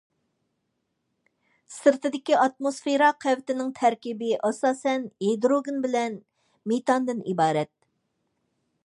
سىرتىدىكى 1.73 2.37
ئاتموسفېرا 2.45 3.09
قەۋىتىنىڭ 3.25 3.69
تەركىبى 3.81 4.33
ئاساسەن 4.49 5.07
ھىدروگېن 5.27 5.79
بىلەن 5.85 6.19
مېتاندىن 6.73 7.23
ئىبارەت. 7.35 7.73